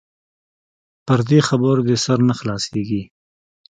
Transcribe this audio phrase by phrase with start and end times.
[1.05, 3.01] پر دې خبرو دې سر نه خلاصيږي.